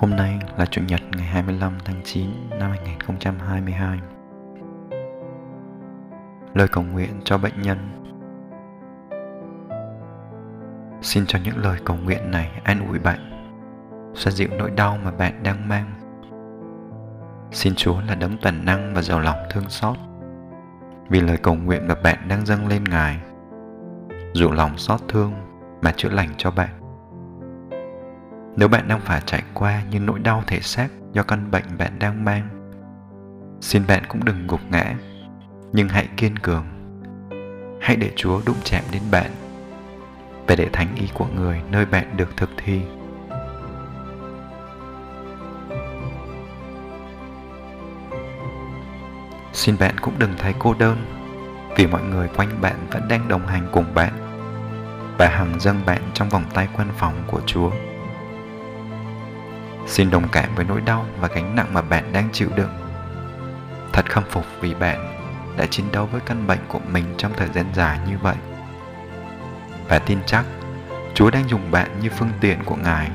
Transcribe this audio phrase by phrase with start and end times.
[0.00, 3.98] Hôm nay là Chủ nhật ngày 25 tháng 9 năm 2022.
[6.54, 7.78] Lời cầu nguyện cho bệnh nhân
[11.02, 13.50] Xin cho những lời cầu nguyện này an ủi bạn,
[14.14, 15.92] xoa dịu nỗi đau mà bạn đang mang.
[17.52, 19.96] Xin Chúa là đấng toàn năng và giàu lòng thương xót
[21.08, 23.20] vì lời cầu nguyện mà bạn đang dâng lên Ngài.
[24.32, 25.32] Dụ lòng xót thương
[25.82, 26.77] mà chữa lành cho bạn.
[28.58, 31.98] Nếu bạn đang phải trải qua những nỗi đau thể xác do căn bệnh bạn
[31.98, 32.48] đang mang,
[33.60, 34.94] xin bạn cũng đừng gục ngã,
[35.72, 36.64] nhưng hãy kiên cường.
[37.80, 39.30] Hãy để Chúa đụng chạm đến bạn
[40.46, 42.82] và để thánh ý của người nơi bạn được thực thi.
[49.52, 50.96] Xin bạn cũng đừng thấy cô đơn
[51.76, 54.12] vì mọi người quanh bạn vẫn đang đồng hành cùng bạn
[55.18, 57.70] và hằng dâng bạn trong vòng tay quan phòng của Chúa.
[59.88, 62.70] Xin đồng cảm với nỗi đau và gánh nặng mà bạn đang chịu đựng.
[63.92, 65.14] Thật khâm phục vì bạn
[65.56, 68.36] đã chiến đấu với căn bệnh của mình trong thời gian dài như vậy.
[69.88, 70.44] Và tin chắc
[71.14, 73.10] Chúa đang dùng bạn như phương tiện của Ngài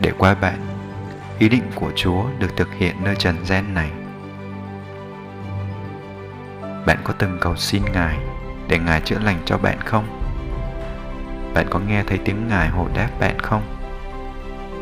[0.00, 0.66] để qua bạn,
[1.38, 3.90] ý định của Chúa được thực hiện nơi trần gian này.
[6.86, 8.18] Bạn có từng cầu xin Ngài
[8.68, 10.20] để Ngài chữa lành cho bạn không?
[11.54, 13.79] Bạn có nghe thấy tiếng Ngài hồi đáp bạn không?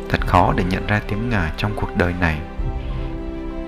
[0.09, 2.39] Thật khó để nhận ra tiếng Ngài trong cuộc đời này.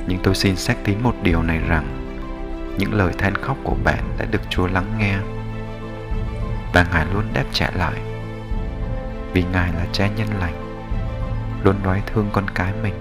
[0.07, 1.87] Nhưng tôi xin xác tín một điều này rằng,
[2.79, 5.17] những lời than khóc của bạn đã được Chúa lắng nghe.
[6.73, 8.01] Và Ngài luôn đáp trả lại,
[9.33, 10.55] vì Ngài là cha nhân lành,
[11.65, 12.95] luôn nói thương con cái mình.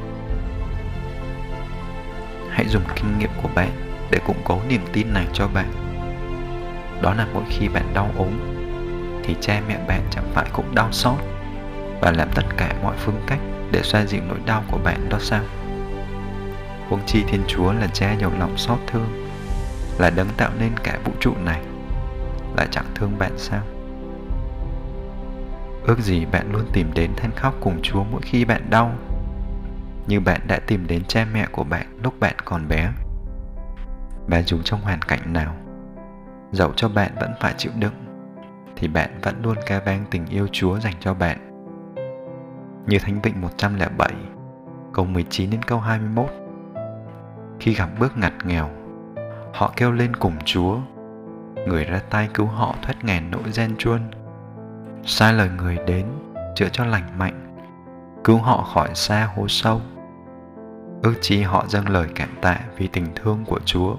[2.49, 3.69] Hãy dùng kinh nghiệm của bạn
[4.11, 5.71] để củng cố niềm tin này cho bạn.
[7.01, 8.31] Đó là mỗi khi bạn đau ốm,
[9.23, 11.17] thì cha mẹ bạn chẳng phải cũng đau xót
[12.01, 13.39] và làm tất cả mọi phương cách
[13.71, 15.43] để xoa dịu nỗi đau của bạn đó sao?
[16.89, 19.27] Huống chi thiên chúa là cha nhiều lòng xót thương,
[19.97, 21.61] là đấng tạo nên cả vũ trụ này
[22.57, 23.61] lại chẳng thương bạn sao?
[25.83, 28.91] Ước gì bạn luôn tìm đến than khóc cùng chúa mỗi khi bạn đau,
[30.07, 32.91] như bạn đã tìm đến cha mẹ của bạn lúc bạn còn bé.
[34.27, 35.55] Và dù trong hoàn cảnh nào,
[36.51, 37.93] dẫu cho bạn vẫn phải chịu đựng,
[38.75, 41.48] thì bạn vẫn luôn ca vang tình yêu Chúa dành cho bạn.
[42.89, 44.13] Như Thánh Vịnh 107,
[44.93, 46.29] câu 19 đến câu 21.
[47.59, 48.69] Khi gặp bước ngặt nghèo,
[49.53, 50.77] họ kêu lên cùng Chúa,
[51.67, 53.99] người ra tay cứu họ thoát nghèn nỗi gian chuôn.
[55.03, 56.05] Sai lời người đến,
[56.55, 57.57] chữa cho lành mạnh,
[58.23, 59.81] cứu họ khỏi xa hố sâu.
[61.03, 63.95] Ước chi họ dâng lời cảm tạ vì tình thương của Chúa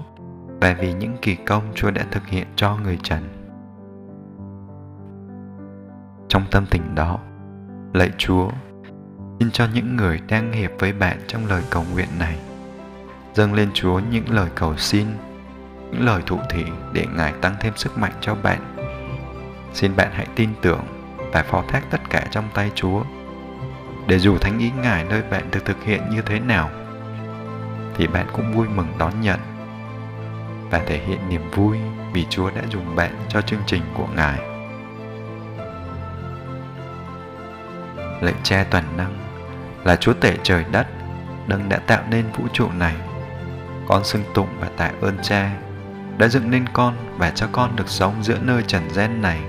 [0.61, 3.23] và vì những kỳ công Chúa đã thực hiện cho người trần.
[6.27, 7.19] Trong tâm tình đó,
[7.93, 8.49] lạy Chúa,
[9.41, 12.37] xin cho những người đang hiệp với bạn trong lời cầu nguyện này,
[13.33, 15.07] dâng lên Chúa những lời cầu xin,
[15.91, 16.63] những lời thụ thị
[16.93, 18.75] để Ngài tăng thêm sức mạnh cho bạn.
[19.73, 20.83] Xin bạn hãy tin tưởng
[21.33, 23.03] và phó thác tất cả trong tay Chúa,
[24.07, 26.69] để dù thánh ý Ngài nơi bạn được thực hiện như thế nào,
[27.95, 29.39] thì bạn cũng vui mừng đón nhận
[30.69, 31.77] và thể hiện niềm vui
[32.13, 34.39] vì Chúa đã dùng bạn cho chương trình của Ngài.
[38.21, 39.20] Lạy Cha toàn năng
[39.83, 40.87] là Chúa tể trời đất,
[41.47, 42.95] đấng đã tạo nên vũ trụ này.
[43.87, 45.51] Con xưng tụng và tạ ơn Cha
[46.17, 49.39] đã dựng nên con và cho con được sống giữa nơi trần gian này.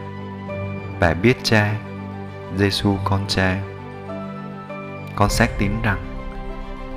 [1.01, 1.75] Và biết Cha,
[2.57, 3.57] Giêsu con Cha.
[5.17, 5.99] Con xác tín rằng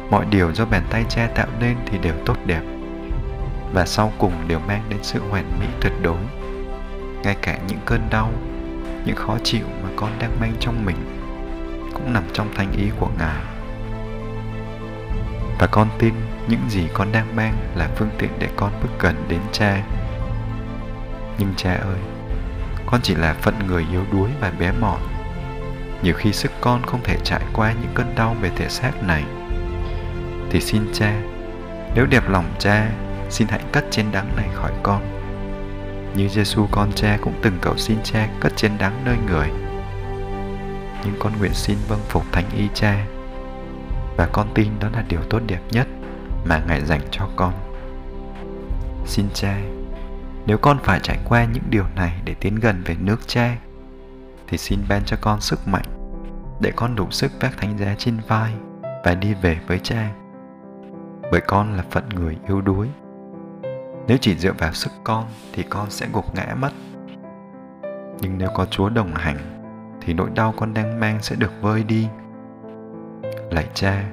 [0.10, 2.62] mọi điều do bàn tay Cha tạo nên thì đều tốt đẹp
[3.74, 6.18] và sau cùng đều mang đến sự hoàn mỹ tuyệt đối
[7.24, 8.32] ngay cả những cơn đau
[9.06, 11.25] những khó chịu mà con đang mang trong mình
[11.96, 13.44] cũng nằm trong thánh ý của ngài
[15.60, 16.14] và con tin
[16.48, 19.84] những gì con đang mang là phương tiện để con bước gần đến cha
[21.40, 22.00] nhưng cha ơi,
[22.86, 25.00] con chỉ là phận người yếu đuối và bé mọn
[26.04, 29.24] nhiều khi sức con không thể trải qua những cơn đau về thể xác này
[30.56, 31.22] thì xin cha,
[31.96, 32.90] nếu đẹp lòng cha,
[33.30, 35.02] xin hãy cất trên đắng này khỏi con.
[36.16, 39.50] Như Giêsu con cha cũng từng cầu xin cha cất trên đắng nơi người.
[41.06, 43.06] Nhưng con nguyện xin vâng phục thánh y cha
[44.18, 45.88] và con tin đó là điều tốt đẹp nhất
[46.46, 47.54] mà Ngài dành cho con.
[49.06, 49.58] Xin cha,
[50.46, 53.58] nếu con phải trải qua những điều này để tiến gần về nước cha,
[54.48, 55.86] thì xin ban cho con sức mạnh
[56.62, 58.54] để con đủ sức vác thánh giá trên vai
[59.04, 60.12] và đi về với cha.
[61.32, 62.88] Bởi con là phận người yếu đuối
[64.08, 66.72] nếu chỉ dựa vào sức con thì con sẽ gục ngã mất.
[68.22, 69.55] Nhưng nếu có Chúa đồng hành
[70.06, 72.08] thì nỗi đau con đang mang sẽ được vơi đi.
[73.52, 74.04] Lạy cha,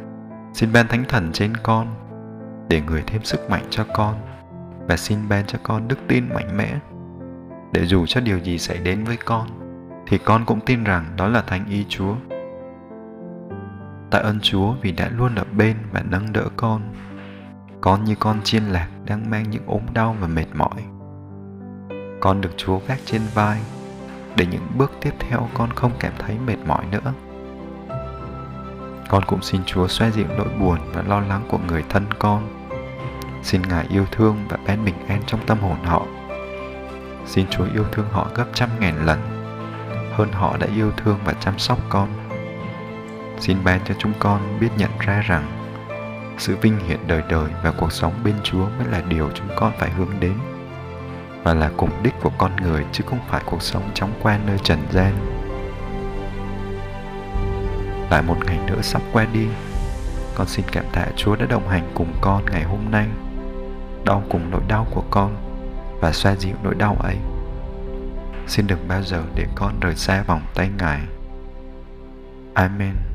[0.55, 1.87] xin ban thánh thần trên con,
[2.69, 4.15] để người thêm sức mạnh cho con,
[4.89, 6.79] và xin ban cho con đức tin mạnh mẽ,
[7.73, 9.49] để dù cho điều gì xảy đến với con,
[10.06, 12.15] thì con cũng tin rằng đó là thánh ý Chúa.
[14.11, 16.83] Tạ ơn Chúa vì đã luôn ở bên và nâng đỡ con.
[17.81, 20.83] Con như con chiên lạc đang mang những ốm đau và mệt mỏi.
[22.21, 23.61] Con được Chúa vác trên vai
[24.37, 27.12] để những bước tiếp theo con không cảm thấy mệt mỏi nữa.
[29.08, 32.49] Con cũng xin Chúa xoa dịu nỗi buồn và lo lắng của người thân con.
[33.43, 36.06] Xin Ngài yêu thương và ban bình an trong tâm hồn họ.
[37.26, 39.20] Xin Chúa yêu thương họ gấp trăm ngàn lần,
[40.12, 42.08] hơn họ đã yêu thương và chăm sóc con.
[43.40, 45.62] Xin ban cho chúng con biết nhận ra rằng
[46.38, 49.73] sự vinh hiển đời đời và cuộc sống bên Chúa mới là điều chúng con
[49.78, 50.35] phải hướng đến
[51.43, 54.59] và là cùng đích của con người chứ không phải cuộc sống chóng qua nơi
[54.59, 55.12] trần gian.
[58.11, 59.47] Lại một ngày nữa sắp qua đi,
[60.35, 63.06] con xin cảm tạ Chúa đã đồng hành cùng con ngày hôm nay,
[64.05, 65.37] đau cùng nỗi đau của con
[66.00, 67.17] và xoa dịu nỗi đau ấy.
[68.47, 71.00] Xin đừng bao giờ để con rời xa vòng tay Ngài.
[72.55, 73.12] Amen.